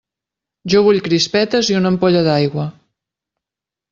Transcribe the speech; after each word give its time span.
Jo 0.73 0.79
vull 0.87 1.01
crispetes 1.07 1.69
i 1.73 1.77
una 1.81 1.91
ampolla 1.95 2.25
d'aigua! 2.29 2.65